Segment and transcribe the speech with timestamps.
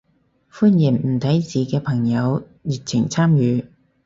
[0.51, 3.67] 歡迎唔睇字嘅朋友熱情參與